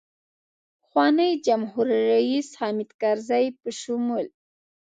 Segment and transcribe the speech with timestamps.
[0.79, 4.25] پخواني جمهورریس حامدکرزي په شمول.